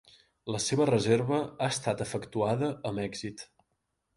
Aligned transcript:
La 0.53 0.61
seva 0.67 0.87
reserva 0.89 1.39
ha 1.41 1.67
estat 1.75 2.01
efectuada 2.07 2.71
amb 2.93 3.05
èxit. 3.07 3.45